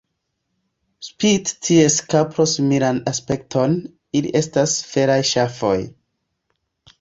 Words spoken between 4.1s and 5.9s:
ili estas veraj ŝafoj.